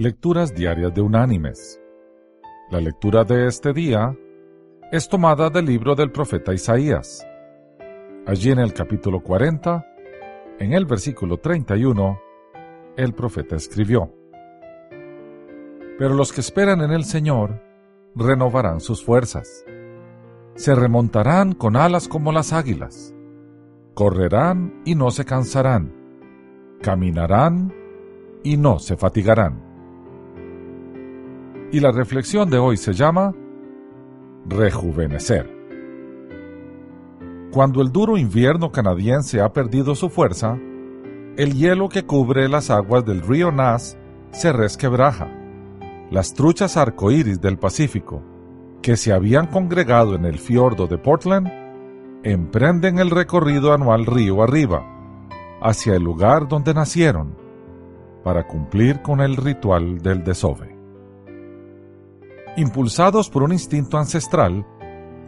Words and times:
Lecturas 0.00 0.54
Diarias 0.54 0.94
de 0.94 1.00
Unánimes. 1.00 1.80
La 2.70 2.80
lectura 2.80 3.24
de 3.24 3.48
este 3.48 3.72
día 3.72 4.16
es 4.92 5.08
tomada 5.08 5.50
del 5.50 5.66
libro 5.66 5.96
del 5.96 6.12
profeta 6.12 6.54
Isaías. 6.54 7.26
Allí 8.24 8.52
en 8.52 8.60
el 8.60 8.72
capítulo 8.72 9.20
40, 9.20 9.84
en 10.60 10.72
el 10.72 10.86
versículo 10.86 11.38
31, 11.38 12.16
el 12.96 13.12
profeta 13.12 13.56
escribió, 13.56 14.14
Pero 15.98 16.14
los 16.14 16.32
que 16.32 16.42
esperan 16.42 16.80
en 16.82 16.92
el 16.92 17.02
Señor 17.02 17.60
renovarán 18.14 18.78
sus 18.78 19.04
fuerzas. 19.04 19.64
Se 20.54 20.76
remontarán 20.76 21.54
con 21.54 21.74
alas 21.74 22.06
como 22.06 22.30
las 22.30 22.52
águilas. 22.52 23.16
Correrán 23.94 24.80
y 24.84 24.94
no 24.94 25.10
se 25.10 25.24
cansarán. 25.24 25.92
Caminarán 26.82 27.74
y 28.44 28.58
no 28.58 28.78
se 28.78 28.96
fatigarán 28.96 29.66
y 31.70 31.80
la 31.80 31.92
reflexión 31.92 32.48
de 32.48 32.58
hoy 32.58 32.76
se 32.76 32.92
llama 32.92 33.34
Rejuvenecer. 34.46 35.54
Cuando 37.52 37.82
el 37.82 37.92
duro 37.92 38.16
invierno 38.16 38.72
canadiense 38.72 39.40
ha 39.40 39.52
perdido 39.52 39.94
su 39.94 40.08
fuerza, 40.08 40.58
el 41.36 41.54
hielo 41.54 41.88
que 41.88 42.04
cubre 42.04 42.48
las 42.48 42.70
aguas 42.70 43.04
del 43.04 43.20
río 43.20 43.52
Nass 43.52 43.98
se 44.30 44.52
resquebraja. 44.52 45.30
Las 46.10 46.32
truchas 46.32 46.76
arcoíris 46.76 47.40
del 47.40 47.58
Pacífico, 47.58 48.22
que 48.80 48.96
se 48.96 49.12
habían 49.12 49.46
congregado 49.46 50.14
en 50.14 50.24
el 50.24 50.38
fiordo 50.38 50.86
de 50.86 50.98
Portland, 50.98 51.48
emprenden 52.22 52.98
el 52.98 53.10
recorrido 53.10 53.72
anual 53.72 54.06
río 54.06 54.42
arriba, 54.42 54.84
hacia 55.60 55.94
el 55.94 56.02
lugar 56.02 56.48
donde 56.48 56.72
nacieron, 56.72 57.36
para 58.24 58.46
cumplir 58.46 59.02
con 59.02 59.20
el 59.20 59.36
ritual 59.36 59.98
del 59.98 60.24
desove. 60.24 60.77
Impulsados 62.58 63.30
por 63.30 63.44
un 63.44 63.52
instinto 63.52 63.98
ancestral, 63.98 64.66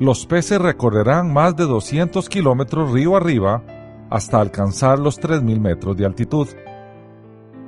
los 0.00 0.24
peces 0.24 0.58
recorrerán 0.58 1.30
más 1.30 1.54
de 1.54 1.66
200 1.66 2.26
kilómetros 2.26 2.90
río 2.90 3.18
arriba 3.18 3.62
hasta 4.08 4.40
alcanzar 4.40 4.98
los 4.98 5.20
3.000 5.20 5.60
metros 5.60 5.94
de 5.98 6.06
altitud. 6.06 6.48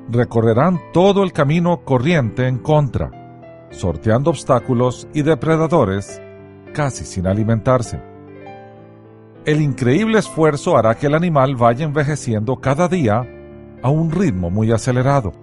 Recorrerán 0.08 0.80
todo 0.94 1.22
el 1.22 1.34
camino 1.34 1.84
corriente 1.84 2.48
en 2.48 2.56
contra, 2.56 3.68
sorteando 3.70 4.30
obstáculos 4.30 5.06
y 5.12 5.20
depredadores 5.20 6.22
casi 6.72 7.04
sin 7.04 7.26
alimentarse. 7.26 8.00
El 9.44 9.60
increíble 9.60 10.20
esfuerzo 10.20 10.78
hará 10.78 10.94
que 10.94 11.08
el 11.08 11.14
animal 11.14 11.56
vaya 11.56 11.84
envejeciendo 11.84 12.56
cada 12.56 12.88
día 12.88 13.28
a 13.82 13.90
un 13.90 14.10
ritmo 14.10 14.48
muy 14.48 14.72
acelerado. 14.72 15.34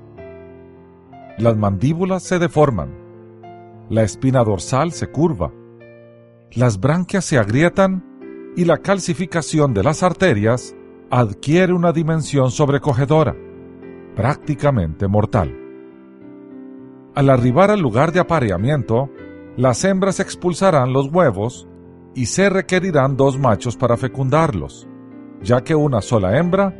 Las 1.37 1.55
mandíbulas 1.55 2.23
se 2.23 2.39
deforman, 2.39 3.06
la 3.89 4.03
espina 4.03 4.43
dorsal 4.43 4.91
se 4.91 5.07
curva, 5.07 5.51
las 6.51 6.79
branquias 6.79 7.25
se 7.25 7.37
agrietan 7.37 8.53
y 8.55 8.65
la 8.65 8.77
calcificación 8.77 9.73
de 9.73 9.83
las 9.83 10.03
arterias 10.03 10.75
adquiere 11.09 11.73
una 11.73 11.91
dimensión 11.91 12.51
sobrecogedora, 12.51 13.35
prácticamente 14.15 15.07
mortal. 15.07 15.55
Al 17.15 17.29
arribar 17.29 17.71
al 17.71 17.79
lugar 17.79 18.11
de 18.11 18.19
apareamiento, 18.19 19.09
las 19.55 19.83
hembras 19.83 20.19
expulsarán 20.19 20.93
los 20.93 21.07
huevos 21.11 21.67
y 22.13 22.25
se 22.25 22.49
requerirán 22.49 23.15
dos 23.15 23.37
machos 23.39 23.77
para 23.77 23.97
fecundarlos, 23.97 24.87
ya 25.41 25.63
que 25.63 25.75
una 25.75 26.01
sola 26.01 26.37
hembra 26.37 26.75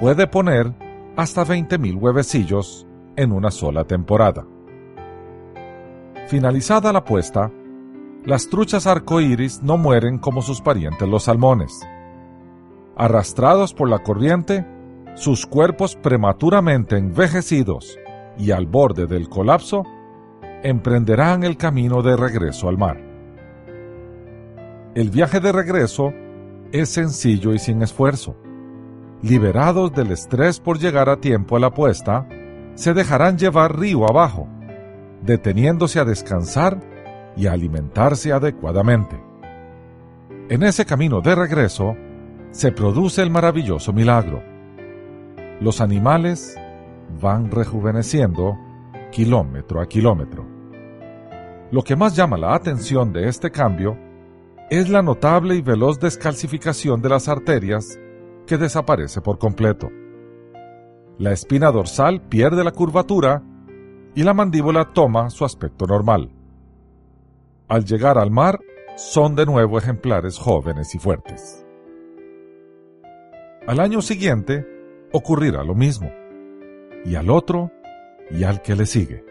puede 0.00 0.26
poner 0.26 0.74
hasta 1.16 1.44
20.000 1.44 2.00
huevecillos 2.00 2.86
en 3.16 3.32
una 3.32 3.50
sola 3.50 3.84
temporada. 3.84 4.46
Finalizada 6.30 6.92
la 6.92 7.02
puesta, 7.02 7.50
las 8.24 8.48
truchas 8.48 8.86
arcoíris 8.86 9.64
no 9.64 9.76
mueren 9.76 10.18
como 10.18 10.42
sus 10.42 10.60
parientes 10.60 11.08
los 11.08 11.24
salmones. 11.24 11.80
Arrastrados 12.96 13.74
por 13.74 13.88
la 13.88 13.98
corriente, 13.98 14.64
sus 15.16 15.44
cuerpos 15.44 15.96
prematuramente 15.96 16.96
envejecidos 16.96 17.98
y 18.38 18.52
al 18.52 18.66
borde 18.66 19.08
del 19.08 19.28
colapso, 19.28 19.82
emprenderán 20.62 21.42
el 21.42 21.56
camino 21.56 22.00
de 22.00 22.16
regreso 22.16 22.68
al 22.68 22.78
mar. 22.78 22.96
El 24.94 25.10
viaje 25.10 25.40
de 25.40 25.50
regreso 25.50 26.12
es 26.70 26.90
sencillo 26.90 27.54
y 27.54 27.58
sin 27.58 27.82
esfuerzo. 27.82 28.36
Liberados 29.20 29.92
del 29.94 30.12
estrés 30.12 30.60
por 30.60 30.78
llegar 30.78 31.08
a 31.08 31.16
tiempo 31.16 31.56
a 31.56 31.58
la 31.58 31.74
puesta, 31.74 32.28
se 32.76 32.94
dejarán 32.94 33.36
llevar 33.36 33.76
río 33.76 34.08
abajo 34.08 34.46
deteniéndose 35.22 36.00
a 36.00 36.04
descansar 36.04 36.80
y 37.36 37.46
a 37.46 37.52
alimentarse 37.52 38.32
adecuadamente. 38.32 39.20
En 40.48 40.62
ese 40.62 40.84
camino 40.84 41.20
de 41.20 41.34
regreso 41.34 41.96
se 42.50 42.72
produce 42.72 43.22
el 43.22 43.30
maravilloso 43.30 43.92
milagro. 43.92 44.42
Los 45.60 45.80
animales 45.80 46.56
van 47.20 47.50
rejuveneciendo 47.50 48.56
kilómetro 49.12 49.80
a 49.80 49.86
kilómetro. 49.86 50.46
Lo 51.70 51.82
que 51.82 51.94
más 51.94 52.16
llama 52.16 52.36
la 52.36 52.54
atención 52.54 53.12
de 53.12 53.28
este 53.28 53.50
cambio 53.50 53.96
es 54.70 54.88
la 54.88 55.02
notable 55.02 55.54
y 55.56 55.62
veloz 55.62 55.98
descalcificación 56.00 57.00
de 57.02 57.08
las 57.08 57.28
arterias 57.28 57.98
que 58.46 58.56
desaparece 58.56 59.20
por 59.20 59.38
completo. 59.38 59.88
La 61.18 61.32
espina 61.32 61.70
dorsal 61.70 62.22
pierde 62.22 62.64
la 62.64 62.72
curvatura 62.72 63.42
y 64.14 64.22
la 64.22 64.34
mandíbula 64.34 64.92
toma 64.92 65.30
su 65.30 65.44
aspecto 65.44 65.86
normal. 65.86 66.30
Al 67.68 67.84
llegar 67.84 68.18
al 68.18 68.30
mar, 68.30 68.58
son 68.96 69.34
de 69.34 69.46
nuevo 69.46 69.78
ejemplares 69.78 70.38
jóvenes 70.38 70.94
y 70.94 70.98
fuertes. 70.98 71.64
Al 73.66 73.80
año 73.80 74.02
siguiente 74.02 74.66
ocurrirá 75.12 75.62
lo 75.64 75.74
mismo, 75.74 76.10
y 77.04 77.14
al 77.14 77.30
otro, 77.30 77.70
y 78.30 78.44
al 78.44 78.62
que 78.62 78.74
le 78.76 78.86
sigue. 78.86 79.24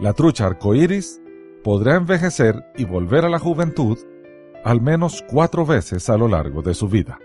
La 0.00 0.12
trucha 0.12 0.46
arcoíris 0.46 1.20
podrá 1.64 1.96
envejecer 1.96 2.64
y 2.76 2.84
volver 2.84 3.24
a 3.24 3.30
la 3.30 3.38
juventud 3.38 3.98
al 4.64 4.80
menos 4.80 5.24
cuatro 5.28 5.66
veces 5.66 6.08
a 6.08 6.16
lo 6.16 6.28
largo 6.28 6.62
de 6.62 6.74
su 6.74 6.88
vida. 6.88 7.18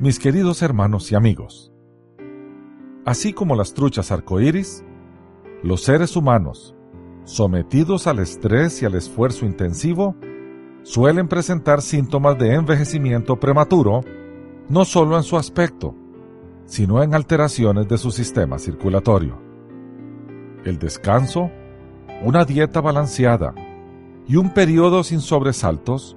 Mis 0.00 0.18
queridos 0.18 0.62
hermanos 0.62 1.10
y 1.12 1.14
amigos, 1.14 1.73
Así 3.04 3.34
como 3.34 3.54
las 3.54 3.74
truchas 3.74 4.10
arcoíris, 4.10 4.82
los 5.62 5.82
seres 5.82 6.16
humanos, 6.16 6.74
sometidos 7.24 8.06
al 8.06 8.18
estrés 8.18 8.80
y 8.82 8.86
al 8.86 8.94
esfuerzo 8.94 9.44
intensivo, 9.44 10.16
suelen 10.82 11.28
presentar 11.28 11.82
síntomas 11.82 12.38
de 12.38 12.54
envejecimiento 12.54 13.38
prematuro, 13.38 14.00
no 14.68 14.84
solo 14.86 15.16
en 15.16 15.22
su 15.22 15.36
aspecto, 15.36 15.94
sino 16.64 17.02
en 17.02 17.14
alteraciones 17.14 17.88
de 17.88 17.98
su 17.98 18.10
sistema 18.10 18.58
circulatorio. 18.58 19.38
El 20.64 20.78
descanso, 20.78 21.50
una 22.22 22.46
dieta 22.46 22.80
balanceada 22.80 23.54
y 24.26 24.36
un 24.36 24.54
periodo 24.54 25.04
sin 25.04 25.20
sobresaltos 25.20 26.16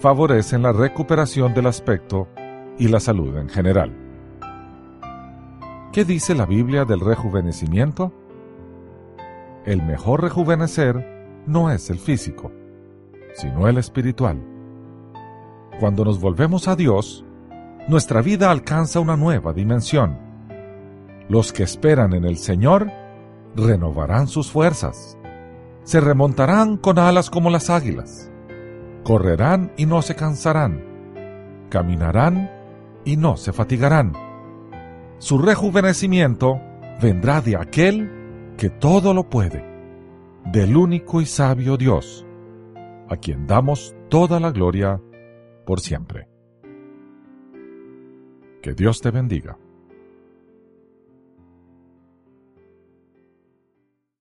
favorecen 0.00 0.62
la 0.62 0.72
recuperación 0.72 1.54
del 1.54 1.66
aspecto 1.66 2.28
y 2.78 2.88
la 2.88 3.00
salud 3.00 3.36
en 3.38 3.48
general. 3.48 4.09
¿Qué 5.92 6.04
dice 6.04 6.36
la 6.36 6.46
Biblia 6.46 6.84
del 6.84 7.00
rejuvenecimiento? 7.00 8.12
El 9.64 9.82
mejor 9.82 10.22
rejuvenecer 10.22 11.42
no 11.46 11.68
es 11.72 11.90
el 11.90 11.98
físico, 11.98 12.52
sino 13.34 13.66
el 13.66 13.76
espiritual. 13.76 14.40
Cuando 15.80 16.04
nos 16.04 16.20
volvemos 16.20 16.68
a 16.68 16.76
Dios, 16.76 17.24
nuestra 17.88 18.22
vida 18.22 18.52
alcanza 18.52 19.00
una 19.00 19.16
nueva 19.16 19.52
dimensión. 19.52 20.16
Los 21.28 21.52
que 21.52 21.64
esperan 21.64 22.12
en 22.12 22.24
el 22.24 22.36
Señor 22.36 22.92
renovarán 23.56 24.28
sus 24.28 24.48
fuerzas, 24.48 25.18
se 25.82 26.00
remontarán 26.00 26.76
con 26.76 27.00
alas 27.00 27.30
como 27.30 27.50
las 27.50 27.68
águilas, 27.68 28.30
correrán 29.02 29.72
y 29.76 29.86
no 29.86 30.02
se 30.02 30.14
cansarán, 30.14 30.84
caminarán 31.68 32.48
y 33.04 33.16
no 33.16 33.36
se 33.36 33.52
fatigarán 33.52 34.29
su 35.20 35.36
rejuvenecimiento 35.36 36.62
vendrá 37.00 37.42
de 37.42 37.54
aquel 37.54 38.54
que 38.56 38.70
todo 38.70 39.12
lo 39.12 39.28
puede, 39.28 39.62
del 40.46 40.78
único 40.78 41.20
y 41.20 41.26
sabio 41.26 41.76
Dios, 41.76 42.26
a 43.06 43.18
quien 43.18 43.46
damos 43.46 43.94
toda 44.08 44.40
la 44.40 44.50
gloria 44.50 44.98
por 45.66 45.80
siempre. 45.80 46.26
Que 48.62 48.72
Dios 48.72 49.02
te 49.02 49.10
bendiga. 49.10 49.58